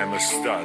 [0.00, 0.64] I'm a stud.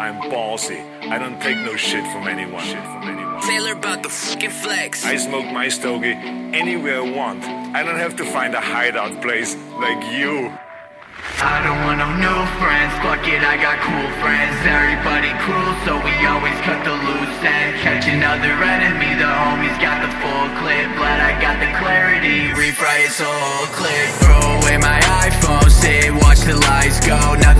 [0.00, 0.80] I'm ballsy.
[1.12, 2.64] I don't take no shit from anyone.
[2.64, 3.42] Shit from anyone.
[3.42, 5.04] Taylor about the fucking flex.
[5.04, 6.16] I smoke my stogie
[6.56, 7.44] anywhere I want.
[7.76, 10.56] I don't have to find a hideout place like you.
[11.44, 15.94] I don't want no new friends, fuck it, I got cool friends Everybody cruel, so
[16.02, 20.86] we always cut the loose end Catch another enemy, the homies got the full clip
[20.98, 26.42] Glad I got the clarity, refry his whole clip Throw away my iPhone, sit, watch
[26.42, 27.51] the lights go Nothing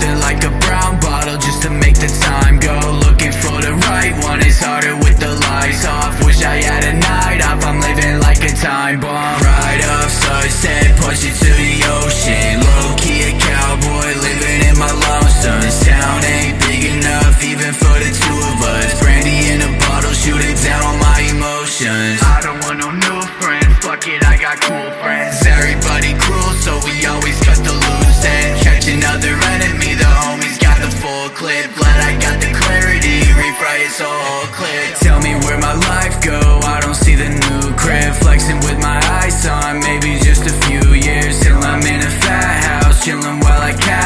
[8.62, 12.62] time bomb Right off sunset, push it to the ocean.
[12.62, 18.11] Low key a cowboy, living in my lonesome Town ain't big enough even for the
[18.15, 19.03] two of us.
[19.03, 22.23] Brandy in a bottle, shooting down on my emotions.
[22.23, 25.42] I don't want no new friends, fuck it, I got cool friends.
[25.42, 27.41] Everybody cruel, so we always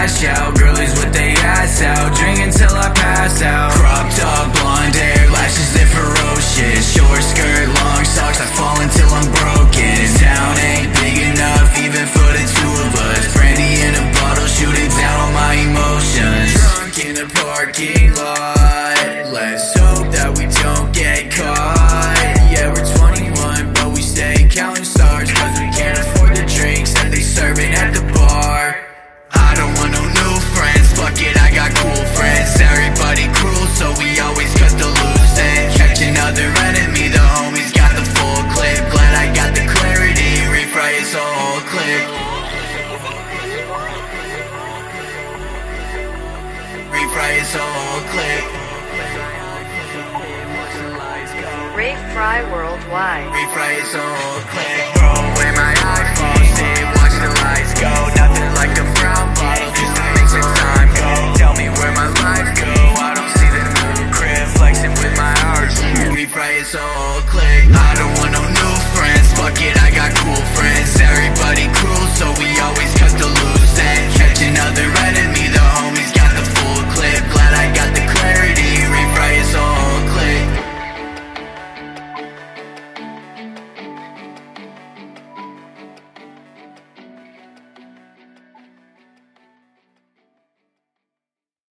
[0.06, 3.75] cash out Girlies with they ass out, drinking till I pass out
[32.77, 35.38] Everybody cruel, so we always cut the loose.
[35.41, 38.77] End Catch another enemy, the homies got the full clip.
[38.92, 42.05] Glad I got the clarity, refry his whole clip.
[46.92, 48.44] Refry his whole clip.
[51.74, 53.33] Ray Fry Worldwide.
[53.33, 55.36] Refry his whole clip